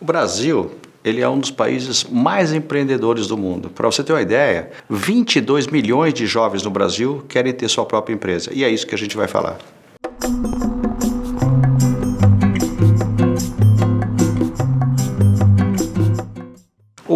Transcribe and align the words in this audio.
O 0.00 0.04
Brasil 0.04 0.70
ele 1.04 1.20
é 1.20 1.28
um 1.28 1.38
dos 1.38 1.50
países 1.50 2.04
mais 2.04 2.52
empreendedores 2.52 3.26
do 3.26 3.36
mundo. 3.36 3.70
Para 3.70 3.86
você 3.86 4.02
ter 4.02 4.12
uma 4.12 4.22
ideia, 4.22 4.70
22 4.88 5.66
milhões 5.66 6.14
de 6.14 6.26
jovens 6.26 6.62
no 6.62 6.70
Brasil 6.70 7.24
querem 7.28 7.52
ter 7.52 7.68
sua 7.68 7.84
própria 7.84 8.14
empresa. 8.14 8.50
E 8.52 8.64
é 8.64 8.68
isso 8.68 8.86
que 8.86 8.94
a 8.94 8.98
gente 8.98 9.16
vai 9.16 9.28
falar. 9.28 9.58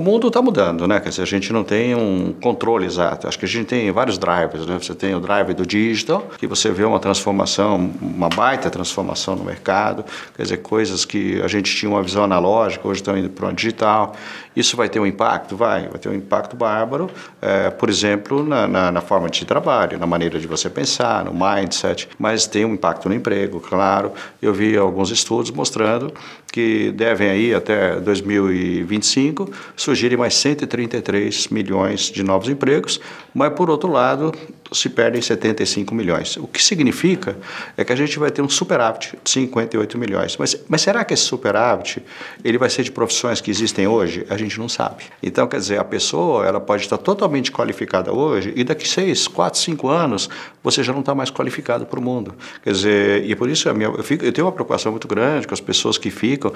Mundo 0.05 0.29
está 0.29 0.43
mudando, 0.43 0.87
né? 0.87 1.01
Quer 1.01 1.09
dizer, 1.09 1.23
a 1.23 1.27
gente 1.27 1.53
não 1.53 1.65
tem 1.65 1.95
um 1.95 2.35
controle 2.35 2.85
exato. 2.85 3.27
Acho 3.27 3.39
que 3.39 3.47
a 3.47 3.49
gente 3.49 3.67
tem 3.67 3.91
vários 3.91 4.19
drivers, 4.19 4.67
né? 4.67 4.79
Você 4.81 4.95
tem 4.95 5.15
o 5.15 5.21
drive 5.21 5.55
do 5.55 5.67
digital, 5.67 6.29
que 6.39 6.47
você 6.47 6.71
vê 6.71 6.85
uma 6.85 7.01
transformação, 7.01 7.91
uma 8.01 8.29
baita 8.29 8.71
transformação 8.71 9.35
no 9.35 9.45
mercado. 9.45 10.05
Quer 10.37 10.43
dizer, 10.43 10.59
coisas 10.59 11.05
que 11.05 11.41
a 11.41 11.49
gente 11.49 11.75
tinha 11.75 11.91
uma 11.91 12.03
visão 12.03 12.23
analógica, 12.23 12.87
hoje 12.87 13.01
estão 13.01 13.17
indo 13.17 13.31
para 13.31 13.49
o 13.49 13.53
digital. 13.53 14.15
Isso 14.57 14.77
vai 14.77 14.89
ter 14.89 15.01
um 15.01 15.07
impacto? 15.07 15.57
Vai. 15.57 15.89
Vai 15.89 15.99
ter 15.99 16.09
um 16.09 16.15
impacto 16.15 16.57
bárbaro, 16.57 17.11
é, 17.41 17.71
por 17.71 17.89
exemplo, 17.89 18.45
na, 18.45 18.67
na, 18.67 18.93
na, 18.93 19.01
forma 19.01 19.29
de 19.29 19.45
trabalho, 19.45 19.99
na 19.99 20.07
maneira 20.07 20.39
de 20.39 20.47
você 20.47 20.71
pensar, 20.71 21.25
no 21.25 21.33
mindset. 21.33 22.09
Mas 22.19 22.47
tem 22.47 22.65
um 22.65 22.75
impacto 22.75 23.09
no 23.09 23.15
emprego, 23.15 23.61
claro. 23.61 24.13
Eu 24.41 24.53
vi 24.53 24.77
alguns 24.77 25.11
estudos 25.11 25.51
mostrando 25.51 26.13
que 26.53 26.93
devem 26.93 27.29
aí 27.29 27.55
até 27.55 27.99
2025 27.99 29.51
surgirem 29.75 30.17
mais 30.17 30.35
133 30.35 31.49
milhões 31.49 32.03
de 32.03 32.23
novos 32.23 32.49
empregos, 32.49 33.01
mas 33.35 33.53
por 33.55 33.69
outro 33.69 33.91
lado 33.91 34.33
se 34.73 34.89
perdem 34.89 35.21
75 35.21 35.95
milhões. 35.95 36.37
O 36.37 36.47
que 36.47 36.63
significa 36.63 37.37
é 37.77 37.85
que 37.85 37.93
a 37.93 37.97
gente 37.97 38.19
vai 38.19 38.31
ter 38.31 38.43
um 38.43 38.49
superávit 38.49 39.17
de 39.23 39.31
58 39.31 39.99
milhões. 39.99 40.37
Mas, 40.37 40.57
mas 40.69 40.83
será 40.83 41.05
que 41.05 41.15
esse 41.15 41.23
superávit 41.23 42.03
ele 42.45 42.59
vai 42.59 42.71
ser 42.71 42.83
de 42.83 42.91
profissões 42.91 43.41
que 43.41 43.51
existem 43.51 43.87
hoje? 43.87 44.27
A 44.29 44.37
gente 44.37 44.59
não 44.59 44.69
sabe. 44.69 45.05
Então, 45.23 45.47
quer 45.47 45.59
dizer, 45.59 45.79
a 45.79 45.85
pessoa 45.85 46.47
ela 46.47 46.61
pode 46.61 46.83
estar 46.83 46.99
totalmente 46.99 47.53
qualificada 47.53 48.13
hoje 48.13 48.53
e 48.57 48.65
daqui 48.65 48.89
6, 48.89 49.29
4, 49.29 49.61
5 49.61 49.89
anos 49.89 50.29
você 50.63 50.83
já 50.83 50.93
não 50.93 51.01
está 51.01 51.15
mais 51.15 51.31
qualificado 51.31 51.85
para 51.85 51.99
o 51.99 52.03
mundo. 52.03 52.35
Quer 52.63 52.73
dizer, 52.73 53.25
e 53.25 53.37
por 53.37 53.49
isso 53.51 53.73
minha, 53.75 53.89
eu, 53.89 54.03
fico, 54.03 54.25
eu 54.25 54.33
tenho 54.33 54.47
uma 54.47 54.53
preocupação 54.53 54.91
muito 54.91 55.07
grande 55.07 55.47
com 55.47 55.55
as 55.55 55.61
pessoas 55.61 55.99
que 55.99 56.11
ficam. 56.11 56.53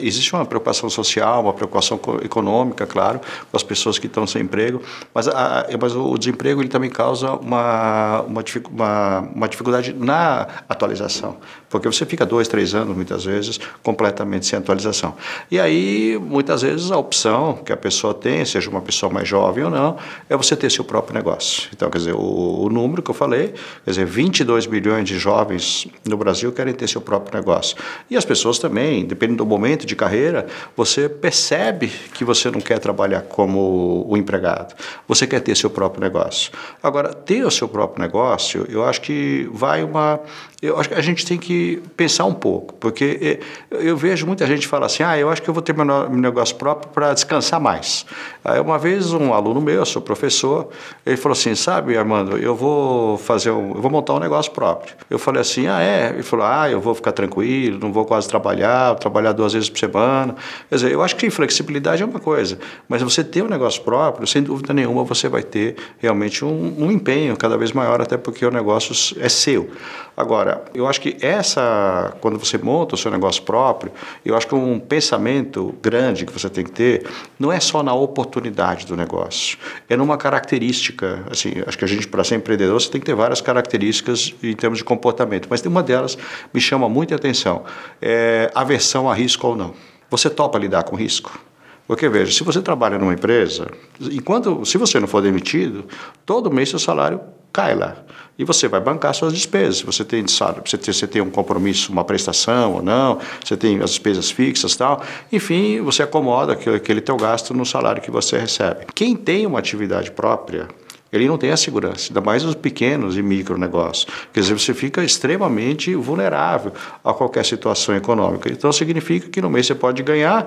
Existe 0.00 0.32
uma 0.34 0.44
preocupação 0.44 0.88
social, 0.88 1.42
uma 1.42 1.52
preocupação 1.52 2.00
econômica, 2.22 2.86
claro, 2.86 3.20
com 3.50 3.56
as 3.56 3.62
pessoas 3.62 3.98
que 3.98 4.06
estão 4.06 4.26
sem 4.26 4.42
emprego, 4.42 4.82
mas, 5.12 5.28
a, 5.28 5.66
mas 5.80 5.94
o 5.94 6.16
desemprego 6.16 6.62
ele 6.62 6.68
também 6.68 6.90
causa 6.90 7.25
uma, 7.34 8.22
uma, 8.22 8.44
uma, 8.70 9.20
uma 9.34 9.48
dificuldade 9.48 9.92
na 9.92 10.46
atualização, 10.68 11.36
porque 11.68 11.86
você 11.88 12.06
fica 12.06 12.24
dois, 12.24 12.48
três 12.48 12.74
anos, 12.74 12.94
muitas 12.94 13.24
vezes, 13.24 13.58
completamente 13.82 14.46
sem 14.46 14.58
atualização. 14.58 15.14
E 15.50 15.58
aí, 15.58 16.18
muitas 16.20 16.62
vezes, 16.62 16.90
a 16.90 16.96
opção 16.96 17.54
que 17.64 17.72
a 17.72 17.76
pessoa 17.76 18.14
tem, 18.14 18.44
seja 18.44 18.70
uma 18.70 18.80
pessoa 18.80 19.12
mais 19.12 19.28
jovem 19.28 19.64
ou 19.64 19.70
não, 19.70 19.96
é 20.28 20.36
você 20.36 20.56
ter 20.56 20.70
seu 20.70 20.84
próprio 20.84 21.14
negócio. 21.14 21.68
Então, 21.72 21.90
quer 21.90 21.98
dizer, 21.98 22.14
o, 22.14 22.64
o 22.64 22.68
número 22.68 23.02
que 23.02 23.10
eu 23.10 23.14
falei, 23.14 23.54
quer 23.84 23.90
dizer, 23.90 24.06
22 24.06 24.66
milhões 24.66 25.08
de 25.08 25.18
jovens 25.18 25.86
no 26.04 26.16
Brasil 26.16 26.52
querem 26.52 26.74
ter 26.74 26.88
seu 26.88 27.00
próprio 27.00 27.38
negócio. 27.38 27.76
E 28.10 28.16
as 28.16 28.24
pessoas 28.24 28.58
também, 28.58 29.04
dependendo 29.04 29.38
do 29.38 29.46
momento 29.46 29.86
de 29.86 29.96
carreira, 29.96 30.46
você 30.76 31.08
percebe 31.08 31.88
que 32.14 32.24
você 32.24 32.50
não 32.50 32.60
quer 32.60 32.78
trabalhar 32.78 33.22
como 33.22 34.06
o 34.08 34.16
empregado, 34.16 34.74
você 35.06 35.26
quer 35.26 35.40
ter 35.40 35.56
seu 35.56 35.70
próprio 35.70 36.00
negócio. 36.00 36.52
Agora, 36.82 37.15
ter 37.24 37.44
o 37.44 37.50
seu 37.50 37.68
próprio 37.68 38.02
negócio, 38.02 38.66
eu 38.68 38.84
acho 38.84 39.00
que 39.00 39.48
vai 39.52 39.82
uma. 39.82 40.20
Eu 40.62 40.78
acho 40.78 40.88
que 40.88 40.94
a 40.94 41.02
gente 41.02 41.24
tem 41.26 41.38
que 41.38 41.82
pensar 41.96 42.24
um 42.24 42.32
pouco, 42.32 42.74
porque 42.74 43.38
eh, 43.40 43.40
eu 43.70 43.96
vejo 43.96 44.26
muita 44.26 44.46
gente 44.46 44.66
falar 44.66 44.86
assim: 44.86 45.02
ah, 45.02 45.18
eu 45.18 45.28
acho 45.28 45.42
que 45.42 45.48
eu 45.48 45.54
vou 45.54 45.62
ter 45.62 45.74
meu 45.74 45.84
negócio 46.08 46.56
próprio 46.56 46.90
para 46.92 47.12
descansar 47.12 47.60
mais. 47.60 48.06
Aí 48.44 48.58
uma 48.60 48.78
vez 48.78 49.12
um 49.12 49.34
aluno 49.34 49.60
meu, 49.60 49.74
eu 49.74 49.86
sou 49.86 50.00
professor, 50.00 50.68
ele 51.04 51.16
falou 51.16 51.34
assim: 51.34 51.54
sabe, 51.54 51.96
Armando, 51.96 52.38
eu 52.38 52.54
vou 52.54 53.18
fazer 53.18 53.50
um, 53.50 53.74
eu 53.74 53.82
vou 53.82 53.90
montar 53.90 54.14
um 54.14 54.18
negócio 54.18 54.50
próprio. 54.52 54.94
Eu 55.10 55.18
falei 55.18 55.42
assim: 55.42 55.66
ah, 55.66 55.82
é? 55.82 56.10
Ele 56.10 56.22
falou: 56.22 56.46
ah, 56.46 56.70
eu 56.70 56.80
vou 56.80 56.94
ficar 56.94 57.12
tranquilo, 57.12 57.78
não 57.78 57.92
vou 57.92 58.04
quase 58.04 58.28
trabalhar, 58.28 58.88
vou 58.88 58.98
trabalhar 58.98 59.32
duas 59.32 59.52
vezes 59.52 59.68
por 59.68 59.78
semana. 59.78 60.34
Quer 60.68 60.74
dizer, 60.74 60.92
eu 60.92 61.02
acho 61.02 61.16
que 61.16 61.28
flexibilidade 61.30 62.02
é 62.02 62.06
uma 62.06 62.20
coisa, 62.20 62.58
mas 62.88 63.02
você 63.02 63.22
ter 63.22 63.42
um 63.42 63.48
negócio 63.48 63.82
próprio, 63.82 64.26
sem 64.26 64.42
dúvida 64.42 64.72
nenhuma, 64.72 65.04
você 65.04 65.28
vai 65.28 65.42
ter 65.42 65.76
realmente 65.98 66.44
um, 66.44 66.74
um 66.78 66.90
empenho 67.06 67.26
empenho 67.26 67.36
cada 67.36 67.56
vez 67.56 67.72
maior, 67.72 68.00
até 68.00 68.16
porque 68.16 68.44
o 68.44 68.50
negócio 68.50 69.16
é 69.20 69.28
seu. 69.28 69.70
Agora, 70.16 70.64
eu 70.74 70.86
acho 70.86 71.00
que 71.00 71.16
essa, 71.20 72.16
quando 72.20 72.38
você 72.38 72.58
monta 72.58 72.94
o 72.94 72.98
seu 72.98 73.10
negócio 73.10 73.42
próprio, 73.42 73.92
eu 74.24 74.36
acho 74.36 74.46
que 74.46 74.54
um 74.54 74.80
pensamento 74.80 75.74
grande 75.82 76.24
que 76.24 76.32
você 76.32 76.48
tem 76.48 76.64
que 76.64 76.70
ter 76.70 77.06
não 77.38 77.52
é 77.52 77.60
só 77.60 77.82
na 77.82 77.94
oportunidade 77.94 78.86
do 78.86 78.96
negócio, 78.96 79.58
é 79.88 79.96
numa 79.96 80.16
característica. 80.16 81.24
Assim, 81.30 81.52
acho 81.66 81.78
que 81.78 81.84
a 81.84 81.88
gente, 81.88 82.08
para 82.08 82.24
ser 82.24 82.36
empreendedor, 82.36 82.80
você 82.80 82.90
tem 82.90 83.00
que 83.00 83.06
ter 83.06 83.14
várias 83.14 83.40
características 83.40 84.34
em 84.42 84.54
termos 84.54 84.78
de 84.78 84.84
comportamento, 84.84 85.46
mas 85.50 85.64
uma 85.64 85.82
delas 85.82 86.16
me 86.52 86.60
chama 86.60 86.88
muita 86.88 87.14
atenção: 87.14 87.64
é 88.00 88.50
aversão 88.54 89.10
a 89.10 89.14
risco 89.14 89.46
ou 89.46 89.56
não. 89.56 89.74
Você 90.08 90.30
topa 90.30 90.58
lidar 90.58 90.84
com 90.84 90.96
risco? 90.96 91.45
Porque 91.86 92.08
veja, 92.08 92.32
se 92.32 92.42
você 92.42 92.60
trabalha 92.60 92.98
numa 92.98 93.14
empresa, 93.14 93.68
enquanto 94.00 94.64
se 94.64 94.76
você 94.76 94.98
não 94.98 95.06
for 95.06 95.22
demitido, 95.22 95.84
todo 96.24 96.50
mês 96.50 96.68
seu 96.68 96.78
salário 96.78 97.20
cai 97.52 97.74
lá. 97.74 97.96
E 98.38 98.44
você 98.44 98.68
vai 98.68 98.80
bancar 98.80 99.14
suas 99.14 99.32
despesas. 99.32 99.80
Você 99.82 100.04
tem 100.04 100.26
salário, 100.28 100.62
você 100.64 100.76
tem, 100.76 100.92
você 100.92 101.06
tem 101.06 101.22
um 101.22 101.30
compromisso, 101.30 101.90
uma 101.90 102.04
prestação 102.04 102.74
ou 102.74 102.82
não, 102.82 103.18
você 103.42 103.56
tem 103.56 103.80
as 103.80 103.90
despesas 103.90 104.30
fixas 104.30 104.76
tal. 104.76 105.02
Enfim, 105.32 105.80
você 105.80 106.02
acomoda 106.02 106.52
aquele, 106.52 106.76
aquele 106.76 107.00
teu 107.00 107.16
gasto 107.16 107.54
no 107.54 107.64
salário 107.64 108.02
que 108.02 108.10
você 108.10 108.38
recebe. 108.38 108.86
Quem 108.94 109.16
tem 109.16 109.46
uma 109.46 109.58
atividade 109.58 110.10
própria, 110.10 110.68
ele 111.10 111.26
não 111.26 111.38
tem 111.38 111.50
a 111.50 111.56
segurança, 111.56 112.08
ainda 112.10 112.20
mais 112.20 112.44
os 112.44 112.54
pequenos 112.54 113.16
e 113.16 113.22
micro 113.22 113.56
negócios. 113.56 114.06
Quer 114.34 114.40
dizer, 114.40 114.52
você 114.52 114.74
fica 114.74 115.02
extremamente 115.02 115.94
vulnerável 115.94 116.72
a 117.02 117.14
qualquer 117.14 117.44
situação 117.44 117.96
econômica. 117.96 118.52
Então, 118.52 118.70
significa 118.70 119.30
que 119.30 119.40
no 119.40 119.48
mês 119.48 119.66
você 119.66 119.74
pode 119.74 120.02
ganhar 120.02 120.46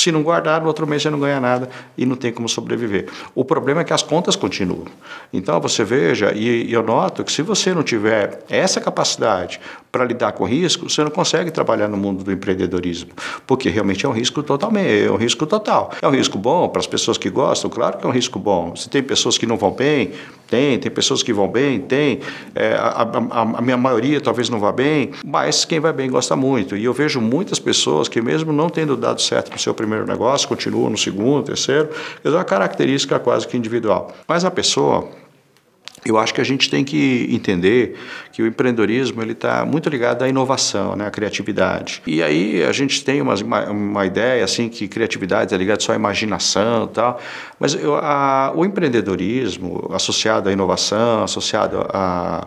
se 0.00 0.12
não 0.12 0.22
guardar, 0.22 0.60
no 0.60 0.66
outro 0.66 0.86
mês 0.86 1.02
você 1.02 1.10
não 1.10 1.20
ganha 1.20 1.40
nada 1.40 1.68
e 1.96 2.06
não 2.06 2.16
tem 2.16 2.32
como 2.32 2.48
sobreviver. 2.48 3.08
O 3.34 3.44
problema 3.44 3.80
é 3.80 3.84
que 3.84 3.92
as 3.92 4.02
contas 4.02 4.36
continuam. 4.36 4.86
Então 5.32 5.60
você 5.60 5.84
veja, 5.84 6.32
e, 6.34 6.72
eu 6.72 6.82
noto 6.82 7.24
que 7.24 7.32
se 7.32 7.42
você 7.42 7.74
não 7.74 7.82
tiver 7.82 8.44
essa 8.48 8.80
capacidade 8.80 9.60
para 9.90 10.04
lidar 10.04 10.32
com 10.32 10.44
risco, 10.44 10.88
você 10.88 11.02
não 11.02 11.10
consegue 11.10 11.50
trabalhar 11.50 11.88
no 11.88 11.96
mundo 11.96 12.22
do 12.22 12.32
empreendedorismo, 12.32 13.10
porque 13.46 13.68
realmente 13.68 14.04
é 14.04 14.08
um 14.08 14.12
risco 14.12 14.42
totalmente, 14.42 15.06
é 15.06 15.10
um 15.10 15.16
risco 15.16 15.46
total. 15.46 15.90
É 16.00 16.06
um 16.06 16.10
risco 16.10 16.38
bom 16.38 16.68
para 16.68 16.80
as 16.80 16.86
pessoas 16.86 17.16
que 17.16 17.30
gostam, 17.30 17.70
claro 17.70 17.98
que 17.98 18.06
é 18.06 18.08
um 18.08 18.12
risco 18.12 18.38
bom. 18.38 18.74
Se 18.76 18.88
tem 18.88 19.02
pessoas 19.02 19.38
que 19.38 19.46
não 19.46 19.56
vão 19.56 19.70
bem, 19.70 20.12
tem, 20.48 20.78
tem 20.78 20.90
pessoas 20.90 21.22
que 21.22 21.32
vão 21.32 21.48
bem, 21.48 21.80
tem. 21.80 22.20
É, 22.54 22.74
a, 22.74 23.02
a, 23.02 23.40
a 23.58 23.60
minha 23.60 23.76
maioria 23.76 24.20
talvez 24.20 24.48
não 24.48 24.58
vá 24.58 24.72
bem, 24.72 25.10
mas 25.24 25.64
quem 25.64 25.80
vai 25.80 25.92
bem 25.92 26.10
gosta 26.10 26.34
muito. 26.34 26.76
E 26.76 26.84
eu 26.84 26.92
vejo 26.92 27.20
muitas 27.20 27.58
pessoas 27.58 28.08
que 28.08 28.20
mesmo 28.20 28.52
não 28.52 28.68
tendo 28.68 28.96
dado 28.96 29.20
certo 29.20 29.50
no 29.52 29.58
seu 29.58 29.74
primeiro 29.74 30.06
negócio, 30.06 30.48
continuam 30.48 30.90
no 30.90 30.98
segundo, 30.98 31.44
terceiro, 31.46 31.90
é 32.24 32.28
uma 32.28 32.44
característica 32.44 33.18
quase 33.18 33.46
que 33.46 33.56
individual. 33.56 34.12
Mas 34.26 34.44
a 34.44 34.50
pessoa 34.50 35.08
eu 36.10 36.18
acho 36.18 36.32
que 36.34 36.40
a 36.40 36.44
gente 36.44 36.70
tem 36.70 36.84
que 36.84 37.28
entender 37.30 37.96
que 38.32 38.42
o 38.42 38.46
empreendedorismo 38.46 39.22
ele 39.22 39.32
está 39.32 39.64
muito 39.64 39.88
ligado 39.88 40.22
à 40.22 40.28
inovação, 40.28 40.96
né, 40.96 41.06
à 41.06 41.10
criatividade. 41.10 42.02
E 42.06 42.22
aí 42.22 42.62
a 42.62 42.72
gente 42.72 43.04
tem 43.04 43.20
uma, 43.20 43.34
uma 43.70 44.06
ideia 44.06 44.44
assim 44.44 44.68
que 44.68 44.88
criatividade 44.88 45.54
é 45.54 45.58
ligada 45.58 45.80
só 45.80 45.92
à 45.92 45.96
imaginação 45.96 46.84
e 46.84 46.94
tal, 46.94 47.20
mas 47.58 47.74
eu, 47.74 47.96
a, 47.96 48.52
o 48.54 48.64
empreendedorismo 48.64 49.90
associado 49.92 50.48
à 50.48 50.52
inovação, 50.52 51.22
associado 51.24 51.86
à, 51.90 52.46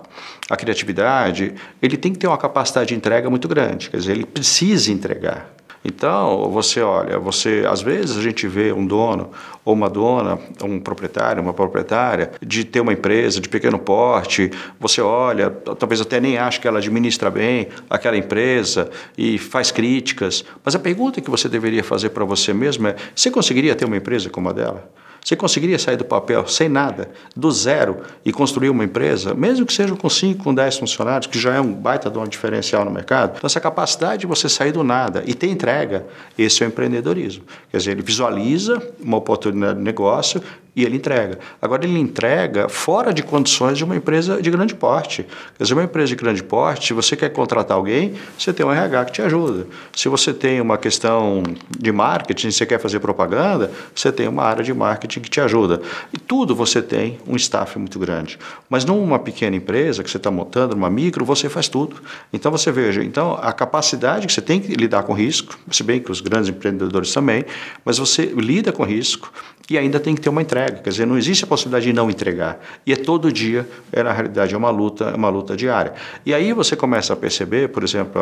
à 0.50 0.58
criatividade, 0.58 1.54
ele 1.82 1.98
tem 1.98 2.12
que 2.12 2.20
ter 2.20 2.28
uma 2.28 2.38
capacidade 2.38 2.90
de 2.90 2.96
entrega 2.96 3.30
muito 3.30 3.48
grande, 3.48 3.90
quer 3.90 3.98
dizer, 3.98 4.14
ele 4.14 4.26
precisa 4.26 4.92
entregar. 4.92 5.61
Então, 5.84 6.50
você 6.52 6.82
olha, 6.82 7.18
você 7.18 7.66
às 7.68 7.82
vezes 7.82 8.16
a 8.16 8.22
gente 8.22 8.48
vê 8.48 8.72
um 8.72 8.86
dono 8.86 9.32
ou 9.66 9.74
uma 9.74 9.90
dona, 9.90 10.38
um 10.64 10.80
proprietário, 10.80 11.42
uma 11.42 11.54
proprietária 11.54 12.32
de 12.42 12.64
ter 12.64 12.80
uma 12.82 12.94
empresa 12.94 13.42
de 13.42 13.50
pequeno 13.50 13.80
porte, 13.80 14.52
você 14.80 15.02
olha, 15.02 15.50
talvez 15.50 16.00
até 16.00 16.20
nem 16.20 16.38
ache 16.38 16.60
que 16.60 16.68
ela 16.68 16.78
administra 16.78 17.32
bem 17.32 17.68
aquela 17.90 18.16
empresa 18.16 18.92
e 19.18 19.40
faz 19.40 19.72
críticas, 19.72 20.46
mas 20.64 20.76
a 20.76 20.80
pergunta 20.80 21.20
que 21.20 21.30
você 21.30 21.50
deveria 21.50 21.84
fazer 21.84 22.10
para 22.10 22.26
você 22.26 22.54
mesmo 22.54 22.88
é: 22.88 22.96
você 23.16 23.32
conseguiria 23.32 23.76
ter 23.76 23.86
uma 23.86 23.98
empresa 23.98 24.30
como 24.30 24.50
a 24.50 24.54
dela? 24.54 24.88
Você 25.24 25.36
conseguiria 25.36 25.78
sair 25.78 25.98
do 25.98 26.06
papel 26.06 26.48
sem 26.48 26.68
nada, 26.68 27.12
do 27.36 27.52
zero, 27.52 28.02
e 28.26 28.34
construir 28.34 28.70
uma 28.70 28.84
empresa, 28.84 29.34
mesmo 29.34 29.66
que 29.66 29.74
seja 29.74 29.96
com 29.96 30.10
5, 30.10 30.44
com 30.44 30.54
10 30.54 30.80
funcionários, 30.80 31.28
que 31.28 31.40
já 31.40 31.54
é 31.54 31.62
um 31.62 31.72
baita 31.72 32.10
de 32.10 32.18
um 32.18 32.28
diferencial 32.28 32.84
no 32.84 32.92
mercado? 32.92 33.34
Então, 33.38 33.48
essa 33.48 33.60
capacidade 33.60 34.22
de 34.22 34.28
você 34.28 34.50
sair 34.50 34.72
do 34.72 34.84
nada 34.84 35.24
e 35.26 35.34
ter 35.34 35.48
entrega, 35.48 36.06
esse 36.38 36.64
é 36.64 36.66
o 36.66 36.70
empreendedorismo. 36.70 37.44
Quer 37.70 37.78
dizer, 37.78 37.92
ele 37.92 38.02
visualiza 38.02 38.82
uma 39.00 39.18
oportunidade 39.18 39.78
de 39.78 39.84
negócio, 39.84 40.42
e 40.76 40.86
ele 40.86 40.96
entrega. 40.96 41.38
Agora, 41.62 41.84
ele 41.84 42.00
entrega 42.00 42.70
fora 42.70 43.14
de 43.14 43.22
condições 43.22 43.78
de 43.78 43.84
uma 43.84 43.96
empresa 43.96 44.42
de 44.42 44.50
grande 44.50 44.74
porte. 44.74 45.24
Quer 45.58 45.64
dizer, 45.64 45.74
uma 45.74 45.84
empresa 45.84 46.08
de 46.08 46.16
grande 46.16 46.42
porte, 46.42 46.88
se 46.88 46.94
você 46.94 47.16
quer 47.16 47.30
contratar 47.30 47.76
alguém, 47.76 48.14
você 48.38 48.54
tem 48.54 48.66
um 48.66 48.72
RH 48.72 49.06
que 49.06 49.12
te 49.12 49.22
ajuda. 49.22 49.68
Se 49.94 50.08
você 50.08 50.34
tem 50.34 50.62
uma 50.62 50.78
questão 50.78 51.44
de 51.78 51.92
marketing, 51.92 52.52
você 52.52 52.66
quer 52.66 52.80
fazer 52.80 53.00
propaganda, 53.00 53.70
você 53.94 54.12
tem 54.12 54.28
uma 54.28 54.44
área 54.44 54.64
de 54.64 54.74
marketing 54.74 55.20
que 55.20 55.30
te 55.30 55.42
ajuda. 55.42 55.82
E 56.14 56.18
tudo 56.18 56.56
você 56.56 56.82
tem 56.82 57.20
um 57.28 57.36
staff 57.36 57.78
muito 57.78 58.00
grande. 58.00 58.40
Mas 58.70 58.86
numa 58.86 59.20
pequena 59.20 59.58
empresa 59.58 60.04
que 60.04 60.10
você 60.10 60.18
está 60.18 60.32
montando, 60.32 60.74
numa 60.74 60.90
micro, 60.90 61.26
você 61.26 61.50
faz 61.50 61.68
tudo. 61.68 61.98
Então, 62.32 62.50
você 62.50 62.72
veja, 62.72 63.04
então 63.04 63.38
a 63.42 63.52
capacidade 63.52 64.26
que 64.26 64.32
você 64.32 64.42
tem 64.42 64.62
que 64.62 64.74
lidar 64.74 65.04
com 65.04 65.14
risco, 65.14 65.58
se 65.70 65.84
bem 65.84 66.00
que 66.00 66.12
os 66.12 66.22
grandes 66.22 66.50
empreendedores 66.50 67.14
também, 67.14 67.44
mas 67.84 67.98
você 67.98 68.26
lida 68.26 68.72
com 68.72 68.84
risco 68.84 69.32
e 69.70 69.78
ainda 69.78 70.00
tem 70.00 70.16
que 70.16 70.22
ter 70.22 70.30
uma 70.30 70.42
entrega. 70.42 70.61
Quer 70.70 70.90
dizer, 70.90 71.06
não 71.06 71.18
existe 71.18 71.44
a 71.44 71.48
possibilidade 71.48 71.86
de 71.86 71.94
não 71.94 72.10
entregar. 72.10 72.60
E 72.86 72.94
é 72.94 72.96
todo 72.96 73.32
dia, 73.32 73.68
é, 73.92 74.04
na 74.04 74.12
realidade, 74.12 74.54
é 74.54 74.58
uma 74.58 74.70
luta, 74.70 75.06
é 75.06 75.16
uma 75.16 75.30
luta 75.30 75.56
diária. 75.56 75.94
E 76.26 76.34
aí 76.34 76.54
você 76.54 76.76
começa 76.76 77.14
a 77.14 77.16
perceber, 77.16 77.70
por 77.70 77.84
exemplo, 77.84 78.22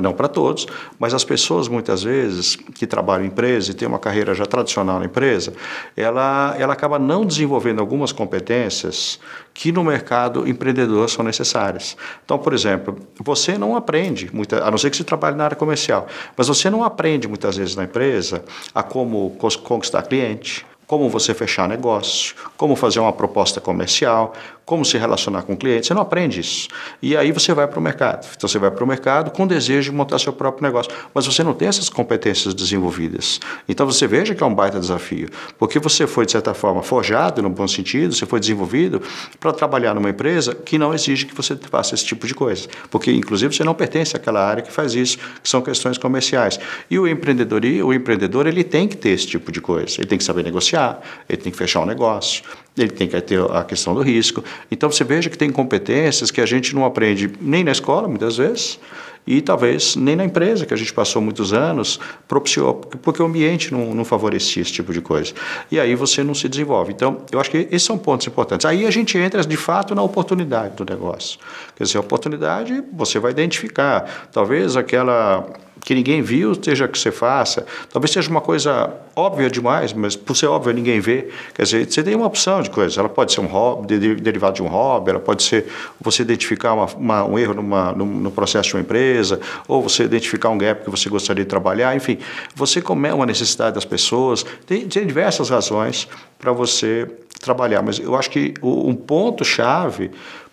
não 0.00 0.12
para 0.12 0.28
todos, 0.28 0.66
mas 0.98 1.14
as 1.14 1.24
pessoas 1.24 1.68
muitas 1.68 2.02
vezes 2.02 2.56
que 2.56 2.86
trabalham 2.86 3.24
em 3.24 3.28
empresa 3.28 3.70
e 3.70 3.74
têm 3.74 3.88
uma 3.88 3.98
carreira 3.98 4.34
já 4.34 4.46
tradicional 4.46 4.98
na 4.98 5.06
empresa, 5.06 5.52
ela, 5.96 6.54
ela 6.58 6.72
acaba 6.72 6.98
não 6.98 7.24
desenvolvendo 7.24 7.80
algumas 7.80 8.12
competências 8.12 9.18
que 9.52 9.72
no 9.72 9.84
mercado 9.84 10.48
empreendedor 10.48 11.08
são 11.08 11.24
necessárias. 11.24 11.96
Então, 12.24 12.38
por 12.38 12.52
exemplo, 12.52 12.98
você 13.18 13.58
não 13.58 13.76
aprende, 13.76 14.30
muita, 14.32 14.64
a 14.64 14.70
não 14.70 14.78
ser 14.78 14.90
que 14.90 14.96
você 14.96 15.04
trabalhe 15.04 15.36
na 15.36 15.44
área 15.44 15.56
comercial, 15.56 16.06
mas 16.36 16.48
você 16.48 16.70
não 16.70 16.84
aprende 16.84 17.28
muitas 17.28 17.56
vezes 17.56 17.76
na 17.76 17.84
empresa 17.84 18.44
a 18.74 18.82
como 18.82 19.36
conquistar 19.62 20.02
cliente, 20.02 20.64
como 20.90 21.08
você 21.08 21.32
fechar 21.32 21.68
negócio, 21.68 22.34
como 22.56 22.74
fazer 22.74 22.98
uma 22.98 23.12
proposta 23.12 23.60
comercial, 23.60 24.32
como 24.70 24.84
se 24.84 24.96
relacionar 24.96 25.42
com 25.42 25.54
o 25.54 25.56
cliente. 25.56 25.88
Você 25.88 25.94
não 25.94 26.02
aprende 26.02 26.38
isso. 26.38 26.68
E 27.02 27.16
aí 27.16 27.32
você 27.32 27.52
vai 27.52 27.66
para 27.66 27.80
o 27.80 27.82
mercado. 27.82 28.24
Então 28.36 28.48
você 28.48 28.56
vai 28.56 28.70
para 28.70 28.84
o 28.84 28.86
mercado 28.86 29.32
com 29.32 29.44
desejo 29.44 29.90
de 29.90 29.96
montar 29.96 30.20
seu 30.20 30.32
próprio 30.32 30.62
negócio. 30.62 30.92
Mas 31.12 31.26
você 31.26 31.42
não 31.42 31.52
tem 31.52 31.66
essas 31.66 31.88
competências 31.88 32.54
desenvolvidas. 32.54 33.40
Então 33.68 33.84
você 33.84 34.06
veja 34.06 34.32
que 34.32 34.40
é 34.40 34.46
um 34.46 34.54
baita 34.54 34.78
desafio. 34.78 35.28
Porque 35.58 35.80
você 35.80 36.06
foi, 36.06 36.24
de 36.24 36.30
certa 36.30 36.54
forma, 36.54 36.84
forjado, 36.84 37.42
no 37.42 37.50
bom 37.50 37.66
sentido, 37.66 38.14
você 38.14 38.24
foi 38.24 38.38
desenvolvido 38.38 39.02
para 39.40 39.52
trabalhar 39.52 39.92
numa 39.92 40.10
empresa 40.10 40.54
que 40.54 40.78
não 40.78 40.94
exige 40.94 41.26
que 41.26 41.34
você 41.34 41.56
faça 41.56 41.96
esse 41.96 42.06
tipo 42.06 42.24
de 42.24 42.34
coisa. 42.34 42.68
Porque, 42.92 43.10
inclusive, 43.10 43.52
você 43.52 43.64
não 43.64 43.74
pertence 43.74 44.16
àquela 44.16 44.40
área 44.40 44.62
que 44.62 44.70
faz 44.70 44.94
isso, 44.94 45.18
que 45.42 45.48
são 45.48 45.60
questões 45.60 45.98
comerciais. 45.98 46.60
E 46.88 46.96
o 46.96 47.08
empreendedor, 47.08 47.60
o 47.84 47.92
empreendedor 47.92 48.46
ele 48.46 48.62
tem 48.62 48.86
que 48.86 48.96
ter 48.96 49.10
esse 49.10 49.26
tipo 49.26 49.50
de 49.50 49.60
coisa. 49.60 49.96
Ele 49.98 50.06
tem 50.06 50.16
que 50.16 50.22
saber 50.22 50.44
negociar 50.44 51.00
ele 51.28 51.42
tem 51.42 51.52
que 51.52 51.58
fechar 51.58 51.80
um 51.80 51.86
negócio, 51.86 52.42
ele 52.82 52.92
tem 52.92 53.08
que 53.08 53.20
ter 53.20 53.40
a 53.50 53.64
questão 53.64 53.94
do 53.94 54.02
risco. 54.02 54.42
Então 54.70 54.90
você 54.90 55.04
veja 55.04 55.28
que 55.30 55.38
tem 55.38 55.50
competências 55.50 56.30
que 56.30 56.40
a 56.40 56.46
gente 56.46 56.74
não 56.74 56.84
aprende 56.84 57.30
nem 57.40 57.64
na 57.64 57.72
escola, 57.72 58.08
muitas 58.08 58.36
vezes, 58.36 58.78
e 59.26 59.40
talvez 59.40 59.96
nem 59.96 60.16
na 60.16 60.24
empresa, 60.24 60.64
que 60.64 60.72
a 60.72 60.76
gente 60.76 60.92
passou 60.92 61.20
muitos 61.20 61.52
anos, 61.52 62.00
propiciou, 62.26 62.74
porque 62.74 63.22
o 63.22 63.26
ambiente 63.26 63.72
não, 63.72 63.94
não 63.94 64.04
favorecia 64.04 64.62
esse 64.62 64.72
tipo 64.72 64.92
de 64.92 65.00
coisa. 65.00 65.32
E 65.70 65.78
aí 65.78 65.94
você 65.94 66.24
não 66.24 66.34
se 66.34 66.48
desenvolve. 66.48 66.92
Então, 66.92 67.18
eu 67.30 67.38
acho 67.38 67.50
que 67.50 67.68
esses 67.70 67.82
são 67.82 67.98
pontos 67.98 68.26
importantes. 68.26 68.64
Aí 68.64 68.86
a 68.86 68.90
gente 68.90 69.16
entra, 69.18 69.42
de 69.42 69.56
fato, 69.56 69.94
na 69.94 70.02
oportunidade 70.02 70.74
do 70.74 70.90
negócio. 70.90 71.38
Quer 71.76 71.84
dizer, 71.84 71.98
a 71.98 72.00
oportunidade 72.00 72.82
você 72.92 73.18
vai 73.18 73.30
identificar. 73.30 74.28
Talvez 74.32 74.76
aquela 74.76 75.46
que 75.84 75.94
ninguém 75.94 76.22
viu, 76.22 76.52
seja 76.54 76.86
que 76.86 76.98
você 76.98 77.10
faça. 77.10 77.66
Talvez 77.92 78.10
seja 78.12 78.30
uma 78.30 78.40
coisa 78.40 78.92
óbvia 79.14 79.50
demais, 79.50 79.92
mas 79.92 80.16
por 80.16 80.36
ser 80.36 80.46
óbvia 80.46 80.72
ninguém 80.72 81.00
vê. 81.00 81.28
Quer 81.54 81.62
dizer, 81.62 81.90
você 81.90 82.02
tem 82.02 82.14
uma 82.14 82.26
opção 82.26 82.62
de 82.62 82.70
coisa. 82.70 83.00
Ela 83.00 83.08
pode 83.08 83.32
ser 83.32 83.40
um 83.40 83.46
hobby, 83.46 83.98
derivado 84.16 84.56
de 84.56 84.62
um 84.62 84.66
hobby, 84.66 85.10
ela 85.10 85.20
pode 85.20 85.42
ser 85.42 85.66
você 86.00 86.22
identificar 86.22 86.74
uma, 86.74 86.86
uma, 86.86 87.24
um 87.24 87.38
erro 87.38 87.54
numa, 87.54 87.92
no, 87.92 88.04
no, 88.04 88.30
processo 88.30 88.68
de 88.70 88.74
uma 88.76 88.80
empresa, 88.80 89.40
ou 89.66 89.82
você 89.82 90.04
identificar 90.04 90.50
um 90.50 90.58
gap 90.58 90.84
que 90.84 90.90
você 90.90 91.08
gostaria 91.08 91.44
de 91.44 91.50
trabalhar. 91.50 91.94
Enfim, 91.96 92.18
você 92.54 92.80
come 92.80 93.10
uma 93.10 93.26
necessidade 93.26 93.74
das 93.74 93.84
pessoas. 93.84 94.44
Tem, 94.66 94.86
tem 94.88 95.06
diversas 95.06 95.48
razões 95.50 96.08
para 96.38 96.52
você 96.52 97.08
trabalhar, 97.40 97.82
mas 97.82 97.98
eu 97.98 98.14
acho 98.14 98.30
que 98.30 98.54
o, 98.60 98.88
um 98.88 98.94
ponto-chave 98.94 100.10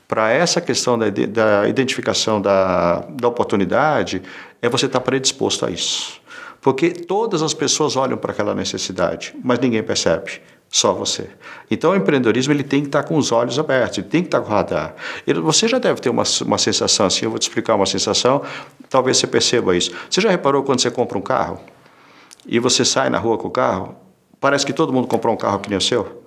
para 0.07 0.31
essa 0.31 0.61
questão 0.61 0.97
da, 0.97 1.09
da 1.09 1.67
identificação 1.67 2.41
da, 2.41 3.03
da 3.09 3.27
oportunidade 3.27 4.21
é 4.61 4.69
você 4.69 4.85
estar 4.85 4.99
tá 4.99 5.05
predisposto 5.05 5.65
a 5.65 5.71
isso. 5.71 6.19
Porque 6.61 6.89
todas 6.89 7.41
as 7.41 7.53
pessoas 7.53 7.95
olham 7.95 8.17
para 8.17 8.31
aquela 8.31 8.53
necessidade, 8.53 9.33
mas 9.43 9.59
ninguém 9.59 9.83
percebe, 9.83 10.41
só 10.69 10.93
você. 10.93 11.29
Então 11.69 11.91
o 11.91 11.95
empreendedorismo 11.95 12.51
ele 12.51 12.63
tem 12.63 12.81
que 12.81 12.87
estar 12.87 13.03
tá 13.03 13.07
com 13.07 13.17
os 13.17 13.31
olhos 13.31 13.57
abertos, 13.59 13.99
ele 13.99 14.07
tem 14.07 14.21
que 14.21 14.27
estar 14.27 14.39
tá 14.39 14.45
com 14.45 14.51
o 14.51 14.53
radar. 14.53 14.95
Ele, 15.25 15.39
você 15.39 15.67
já 15.67 15.77
deve 15.77 16.01
ter 16.01 16.09
uma, 16.09 16.23
uma 16.45 16.57
sensação 16.57 17.05
assim, 17.05 17.25
eu 17.25 17.29
vou 17.29 17.39
te 17.39 17.43
explicar 17.43 17.75
uma 17.75 17.85
sensação, 17.85 18.41
talvez 18.89 19.17
você 19.17 19.27
perceba 19.27 19.75
isso. 19.75 19.91
Você 20.09 20.19
já 20.19 20.29
reparou 20.29 20.63
quando 20.63 20.81
você 20.81 20.91
compra 20.91 21.17
um 21.17 21.21
carro 21.21 21.59
e 22.45 22.59
você 22.59 22.83
sai 22.83 23.09
na 23.09 23.19
rua 23.19 23.37
com 23.37 23.47
o 23.47 23.51
carro, 23.51 23.95
parece 24.39 24.65
que 24.65 24.73
todo 24.73 24.91
mundo 24.91 25.07
comprou 25.07 25.33
um 25.33 25.37
carro 25.37 25.59
que 25.59 25.69
nem 25.69 25.77
o 25.77 25.81
seu? 25.81 26.26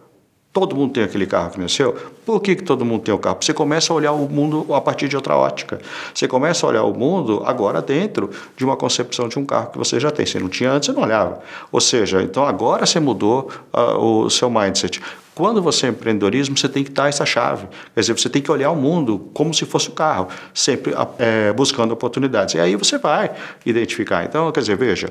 Todo 0.53 0.75
mundo 0.75 0.93
tem 0.93 1.05
aquele 1.05 1.27
carro 1.27 1.51
que 1.51 1.59
nem 1.59 1.67
o 1.67 1.69
seu. 1.69 1.93
Por 2.27 2.41
que, 2.41 2.57
que 2.57 2.65
todo 2.65 2.85
mundo 2.85 3.03
tem 3.03 3.15
o 3.15 3.19
carro? 3.19 3.39
Você 3.41 3.55
começa 3.55 3.93
a 3.93 3.97
olhar 3.97 4.11
o 4.11 4.29
mundo 4.29 4.75
a 4.75 4.81
partir 4.81 5.07
de 5.07 5.15
outra 5.15 5.37
ótica. 5.37 5.81
Você 6.13 6.27
começa 6.27 6.67
a 6.67 6.69
olhar 6.69 6.83
o 6.83 6.93
mundo 6.93 7.45
agora 7.47 7.81
dentro 7.81 8.29
de 8.57 8.65
uma 8.65 8.77
concepção 8.77 9.29
de 9.29 9.39
um 9.39 9.47
carro 9.47 9.71
que 9.71 9.79
você 9.79 10.01
já 10.01 10.11
tem. 10.11 10.27
Você 10.27 10.41
não 10.41 10.49
tinha 10.49 10.73
antes, 10.73 10.87
você 10.87 10.93
não 10.93 11.03
olhava. 11.05 11.41
Ou 11.71 11.81
seja, 11.81 12.21
então 12.21 12.45
agora 12.45 12.85
você 12.85 12.99
mudou 12.99 13.49
uh, 13.73 14.25
o 14.25 14.29
seu 14.29 14.51
mindset. 14.51 15.01
Quando 15.41 15.63
você 15.63 15.87
é 15.87 15.89
empreendedorismo, 15.89 16.55
você 16.55 16.69
tem 16.69 16.85
que 16.85 16.91
dar 16.91 17.09
essa 17.09 17.25
chave. 17.25 17.67
Quer 17.95 18.01
dizer, 18.03 18.13
você 18.13 18.29
tem 18.29 18.43
que 18.43 18.53
olhar 18.53 18.71
o 18.71 18.77
mundo 18.77 19.31
como 19.33 19.55
se 19.55 19.65
fosse 19.65 19.89
o 19.89 19.93
carro, 19.93 20.29
sempre 20.53 20.93
é, 21.19 21.51
buscando 21.55 21.93
oportunidades. 21.93 22.57
E 22.57 22.61
aí 22.61 22.77
você 22.77 22.99
vai 22.99 23.31
identificar. 23.65 24.23
Então, 24.23 24.53
quer 24.53 24.61
dizer, 24.61 24.77
veja, 24.77 25.11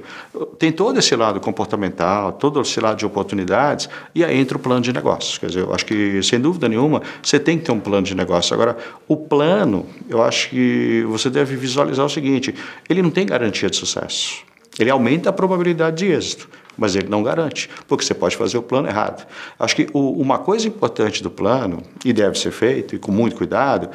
tem 0.59 0.71
todo 0.71 0.99
esse 0.99 1.15
lado 1.15 1.39
comportamental, 1.39 2.31
todo 2.33 2.61
esse 2.61 2.79
lado 2.79 2.99
de 2.99 3.07
oportunidades, 3.07 3.89
e 4.13 4.23
aí 4.23 4.37
entra 4.37 4.55
o 4.55 4.59
plano 4.59 4.81
de 4.81 4.93
negócio. 4.93 5.39
Quer 5.39 5.47
dizer, 5.47 5.61
eu 5.61 5.73
acho 5.73 5.83
que, 5.83 6.21
sem 6.21 6.39
dúvida 6.39 6.69
nenhuma, 6.69 7.01
você 7.23 7.39
tem 7.39 7.57
que 7.57 7.65
ter 7.65 7.71
um 7.71 7.79
plano 7.79 8.03
de 8.03 8.13
negócio. 8.13 8.53
Agora, 8.53 8.77
o 9.07 9.17
plano, 9.17 9.87
eu 10.07 10.21
acho 10.21 10.51
que 10.51 11.03
você 11.09 11.31
deve 11.31 11.55
visualizar 11.55 12.05
o 12.05 12.09
seguinte: 12.09 12.53
ele 12.87 13.01
não 13.01 13.09
tem 13.09 13.25
garantia 13.25 13.67
de 13.67 13.77
sucesso. 13.77 14.43
Ele 14.77 14.91
aumenta 14.91 15.31
a 15.31 15.33
probabilidade 15.33 16.05
de 16.05 16.11
êxito 16.11 16.47
mas 16.79 16.95
ele 16.95 17.07
não 17.09 17.21
garante, 17.21 17.69
porque 17.87 18.03
você 18.03 18.13
pode 18.13 18.37
fazer 18.37 18.57
o 18.57 18.63
plano 18.63 18.87
errado. 18.87 19.27
Acho 19.59 19.75
que 19.75 19.87
o, 19.93 20.11
uma 20.11 20.39
coisa 20.39 20.67
importante 20.67 21.21
do 21.21 21.29
plano, 21.29 21.83
e 22.03 22.13
deve 22.13 22.37
ser 22.37 22.51
feito, 22.51 22.95
e 22.95 22.99
com 22.99 23.11
muito 23.11 23.35
cuidado, 23.35 23.89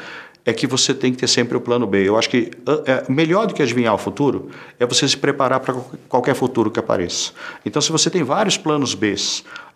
é 0.44 0.52
que 0.52 0.66
você 0.66 0.92
tem 0.92 1.10
que 1.10 1.18
ter 1.18 1.26
sempre 1.26 1.56
o 1.56 1.60
plano 1.60 1.86
B. 1.86 2.06
Eu 2.06 2.18
acho 2.18 2.28
que 2.28 2.50
é, 2.86 3.10
melhor 3.10 3.46
do 3.46 3.54
que 3.54 3.62
adivinhar 3.62 3.94
o 3.94 3.98
futuro 3.98 4.50
é 4.78 4.84
você 4.84 5.08
se 5.08 5.16
preparar 5.16 5.60
para 5.60 5.74
qualquer 6.08 6.34
futuro 6.34 6.70
que 6.70 6.78
apareça. 6.78 7.32
Então, 7.64 7.80
se 7.80 7.90
você 7.90 8.10
tem 8.10 8.22
vários 8.22 8.58
planos 8.58 8.94
B, 8.94 9.14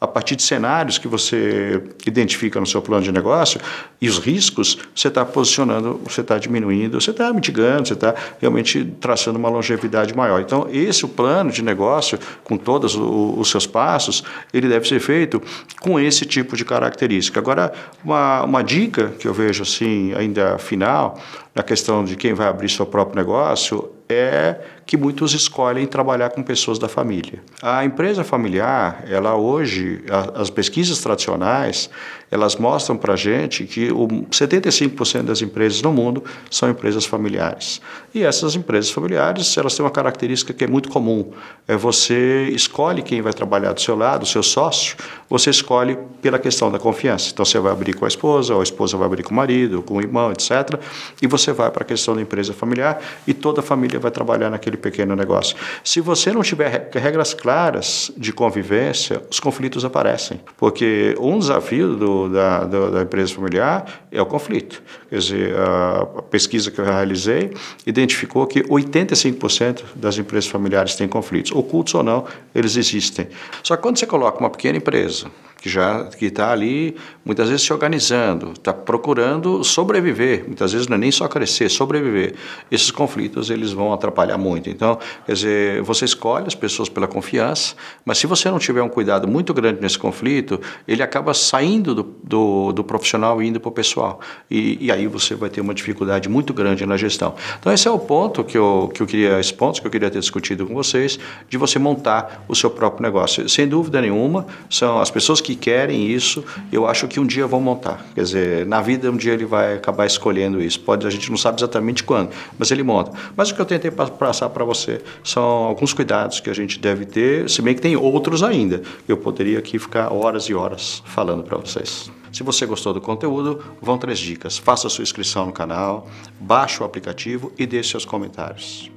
a 0.00 0.06
partir 0.06 0.36
de 0.36 0.42
cenários 0.42 0.96
que 0.98 1.08
você 1.08 1.82
identifica 2.06 2.60
no 2.60 2.66
seu 2.66 2.80
plano 2.80 3.02
de 3.02 3.10
negócio 3.10 3.60
e 4.00 4.08
os 4.08 4.18
riscos, 4.18 4.78
você 4.94 5.08
está 5.08 5.24
posicionando, 5.24 6.00
você 6.04 6.20
está 6.20 6.38
diminuindo, 6.38 7.00
você 7.00 7.10
está 7.10 7.32
mitigando, 7.32 7.88
você 7.88 7.94
está 7.94 8.14
realmente 8.40 8.84
traçando 9.00 9.38
uma 9.38 9.48
longevidade 9.48 10.14
maior. 10.14 10.40
Então, 10.40 10.68
esse 10.70 11.06
plano 11.08 11.50
de 11.50 11.62
negócio, 11.62 12.18
com 12.44 12.56
todos 12.56 12.94
os 12.96 13.50
seus 13.50 13.66
passos, 13.66 14.22
ele 14.52 14.68
deve 14.68 14.86
ser 14.86 15.00
feito 15.00 15.42
com 15.80 15.98
esse 15.98 16.24
tipo 16.24 16.56
de 16.56 16.64
característica. 16.64 17.40
Agora, 17.40 17.72
uma, 18.04 18.44
uma 18.44 18.62
dica 18.62 19.12
que 19.18 19.26
eu 19.26 19.34
vejo 19.34 19.62
assim, 19.62 20.12
ainda 20.14 20.58
final, 20.58 21.20
na 21.58 21.64
questão 21.64 22.04
de 22.04 22.14
quem 22.14 22.32
vai 22.34 22.46
abrir 22.46 22.68
seu 22.68 22.86
próprio 22.86 23.16
negócio, 23.16 23.90
é 24.08 24.56
que 24.86 24.96
muitos 24.96 25.34
escolhem 25.34 25.86
trabalhar 25.86 26.30
com 26.30 26.42
pessoas 26.42 26.78
da 26.78 26.88
família. 26.88 27.42
A 27.60 27.84
empresa 27.84 28.24
familiar, 28.24 29.04
ela 29.06 29.34
hoje, 29.34 30.02
as 30.34 30.48
pesquisas 30.48 30.98
tradicionais, 31.00 31.90
elas 32.30 32.56
mostram 32.56 32.96
para 32.96 33.12
a 33.12 33.16
gente 33.16 33.64
que 33.64 33.90
o 33.92 34.06
75% 34.30 35.24
das 35.24 35.42
empresas 35.42 35.82
no 35.82 35.92
mundo 35.92 36.24
são 36.50 36.70
empresas 36.70 37.04
familiares. 37.04 37.82
E 38.14 38.22
essas 38.22 38.54
empresas 38.54 38.90
familiares, 38.90 39.56
elas 39.58 39.74
têm 39.74 39.84
uma 39.84 39.90
característica 39.90 40.54
que 40.54 40.64
é 40.64 40.66
muito 40.66 40.88
comum. 40.88 41.32
É 41.66 41.76
você 41.76 42.48
escolhe 42.48 43.02
quem 43.02 43.20
vai 43.20 43.34
trabalhar 43.34 43.74
do 43.74 43.80
seu 43.80 43.94
lado, 43.94 44.22
o 44.22 44.26
seu 44.26 44.42
sócio, 44.42 44.96
você 45.28 45.50
escolhe 45.50 45.98
pela 46.22 46.38
questão 46.38 46.70
da 46.70 46.78
confiança. 46.78 47.30
Então 47.30 47.44
você 47.44 47.58
vai 47.58 47.72
abrir 47.72 47.94
com 47.94 48.06
a 48.06 48.08
esposa, 48.08 48.54
ou 48.54 48.60
a 48.60 48.62
esposa 48.62 48.96
vai 48.96 49.06
abrir 49.06 49.22
com 49.22 49.32
o 49.32 49.36
marido, 49.36 49.82
com 49.82 49.96
o 49.96 50.00
irmão, 50.00 50.32
etc. 50.32 50.80
E 51.20 51.26
você 51.26 51.47
vai 51.52 51.70
para 51.70 51.82
a 51.82 51.86
questão 51.86 52.14
da 52.14 52.22
empresa 52.22 52.52
familiar 52.52 53.00
e 53.26 53.34
toda 53.34 53.60
a 53.60 53.62
família 53.62 53.98
vai 53.98 54.10
trabalhar 54.10 54.50
naquele 54.50 54.76
pequeno 54.76 55.14
negócio. 55.14 55.56
Se 55.84 56.00
você 56.00 56.32
não 56.32 56.42
tiver 56.42 56.90
regras 56.94 57.34
claras 57.34 58.10
de 58.16 58.32
convivência, 58.32 59.22
os 59.30 59.40
conflitos 59.40 59.84
aparecem. 59.84 60.40
Porque 60.56 61.14
um 61.20 61.38
desafio 61.38 61.94
do, 61.96 62.28
da, 62.28 62.64
do, 62.64 62.90
da 62.90 63.02
empresa 63.02 63.34
familiar 63.34 64.06
é 64.10 64.20
o 64.20 64.26
conflito. 64.26 64.82
Quer 65.08 65.18
dizer, 65.18 65.56
a 65.56 66.22
pesquisa 66.30 66.70
que 66.70 66.80
eu 66.80 66.84
realizei 66.84 67.52
identificou 67.86 68.46
que 68.46 68.62
85% 68.62 69.82
das 69.94 70.18
empresas 70.18 70.50
familiares 70.50 70.94
têm 70.94 71.08
conflitos. 71.08 71.52
Ocultos 71.52 71.94
ou 71.94 72.02
não, 72.02 72.24
eles 72.54 72.76
existem. 72.76 73.28
Só 73.62 73.76
que 73.76 73.82
quando 73.82 73.98
você 73.98 74.06
coloca 74.06 74.38
uma 74.38 74.50
pequena 74.50 74.78
empresa, 74.78 75.26
que 75.60 75.68
já 75.68 76.04
que 76.04 76.26
está 76.26 76.50
ali 76.52 76.96
muitas 77.24 77.48
vezes 77.48 77.66
se 77.66 77.72
organizando, 77.72 78.52
está 78.52 78.72
procurando 78.72 79.62
sobreviver. 79.62 80.44
Muitas 80.46 80.72
vezes 80.72 80.88
não 80.88 80.96
é 80.96 80.98
nem 80.98 81.10
só 81.10 81.28
crescer, 81.28 81.68
sobreviver. 81.68 82.34
Esses 82.70 82.90
conflitos 82.90 83.50
eles 83.50 83.72
vão 83.72 83.92
atrapalhar 83.92 84.38
muito. 84.38 84.70
Então, 84.70 84.98
quer 85.26 85.32
dizer, 85.32 85.82
você 85.82 86.04
escolhe 86.04 86.46
as 86.46 86.54
pessoas 86.54 86.88
pela 86.88 87.06
confiança, 87.06 87.74
mas 88.04 88.18
se 88.18 88.26
você 88.26 88.50
não 88.50 88.58
tiver 88.58 88.82
um 88.82 88.88
cuidado 88.88 89.28
muito 89.28 89.52
grande 89.52 89.80
nesse 89.80 89.98
conflito, 89.98 90.60
ele 90.86 91.02
acaba 91.02 91.34
saindo 91.34 91.94
do, 91.94 92.02
do, 92.22 92.72
do 92.72 92.84
profissional 92.84 93.42
e 93.42 93.48
indo 93.48 93.60
para 93.60 93.68
o 93.68 93.72
pessoal. 93.72 94.20
E, 94.50 94.78
e, 94.86 94.92
aí 94.92 95.06
você 95.06 95.34
vai 95.34 95.50
ter 95.50 95.60
uma 95.60 95.74
dificuldade 95.74 96.28
muito 96.28 96.54
grande 96.54 96.86
na 96.86 96.96
gestão. 96.96 97.34
Então, 97.58 97.72
esse 97.72 97.86
é 97.86 97.90
o 97.90 97.98
ponto 97.98 98.44
que 98.44 98.56
eu, 98.56 98.90
que 98.94 99.02
eu 99.02 99.06
queria, 99.06 99.40
esse 99.40 99.52
ponto 99.52 99.80
que 99.80 99.86
eu 99.86 99.90
queria 99.90 100.10
ter 100.10 100.20
discutido 100.20 100.66
com 100.66 100.74
vocês, 100.74 101.18
de 101.48 101.58
você 101.58 101.78
montar 101.78 102.44
o 102.48 102.54
seu 102.54 102.70
próprio 102.70 103.02
negócio. 103.02 103.48
Sem 103.48 103.68
dúvida 103.68 104.00
nenhuma, 104.00 104.46
são 104.70 105.00
as 105.00 105.10
pessoas 105.10 105.40
que 105.48 105.56
querem 105.56 106.06
isso, 106.06 106.44
eu 106.70 106.86
acho 106.86 107.08
que 107.08 107.18
um 107.18 107.26
dia 107.26 107.46
vão 107.46 107.58
montar. 107.58 108.04
Quer 108.14 108.22
dizer, 108.22 108.66
na 108.66 108.82
vida 108.82 109.10
um 109.10 109.16
dia 109.16 109.32
ele 109.32 109.46
vai 109.46 109.76
acabar 109.76 110.04
escolhendo 110.04 110.60
isso. 110.60 110.78
Pode, 110.80 111.06
a 111.06 111.10
gente 111.10 111.30
não 111.30 111.38
sabe 111.38 111.58
exatamente 111.58 112.04
quando, 112.04 112.30
mas 112.58 112.70
ele 112.70 112.82
monta. 112.82 113.12
Mas 113.34 113.50
o 113.50 113.54
que 113.54 113.60
eu 113.60 113.64
tentei 113.64 113.90
passar 113.90 114.50
para 114.50 114.62
você 114.62 115.00
são 115.24 115.42
alguns 115.42 115.94
cuidados 115.94 116.40
que 116.40 116.50
a 116.50 116.54
gente 116.54 116.78
deve 116.78 117.06
ter, 117.06 117.48
se 117.48 117.62
bem 117.62 117.74
que 117.74 117.80
tem 117.80 117.96
outros 117.96 118.42
ainda. 118.42 118.82
Eu 119.08 119.16
poderia 119.16 119.58
aqui 119.58 119.78
ficar 119.78 120.12
horas 120.12 120.44
e 120.44 120.54
horas 120.54 121.02
falando 121.06 121.42
para 121.42 121.56
vocês. 121.56 122.10
Se 122.30 122.42
você 122.42 122.66
gostou 122.66 122.92
do 122.92 123.00
conteúdo, 123.00 123.64
vão 123.80 123.96
três 123.96 124.18
dicas. 124.18 124.58
Faça 124.58 124.90
sua 124.90 125.02
inscrição 125.02 125.46
no 125.46 125.52
canal, 125.52 126.06
baixe 126.38 126.82
o 126.82 126.84
aplicativo 126.84 127.50
e 127.58 127.66
deixe 127.66 127.92
seus 127.92 128.04
comentários. 128.04 128.90